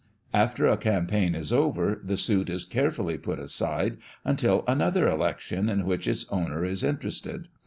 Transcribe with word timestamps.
After 0.33 0.65
a 0.65 0.77
campaign 0.77 1.35
is 1.35 1.53
over, 1.53 2.01
the 2.03 2.17
suit 2.17 2.49
is 2.49 2.65
carefully 2.65 3.19
put 3.19 3.37
aside 3.37 3.97
until 4.25 4.63
another 4.67 5.07
election 5.07 5.69
in 5.69 5.85
which 5.85 6.07
its 6.07 6.27
owner 6.31 6.65
is 6.65 6.83
interested. 6.83 7.49